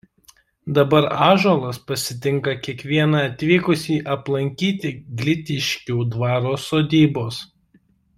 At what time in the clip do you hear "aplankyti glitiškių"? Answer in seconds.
4.15-5.99